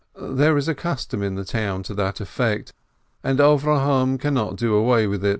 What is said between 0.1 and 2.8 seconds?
There is a custom in the town to that effect,